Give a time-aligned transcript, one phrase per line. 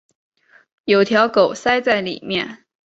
[0.85, 2.65] 有条狗塞在里面